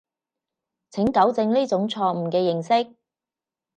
[0.89, 2.95] 請糾正呢種錯誤嘅認識